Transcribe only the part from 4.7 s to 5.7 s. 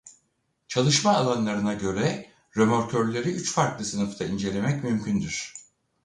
mümkündür.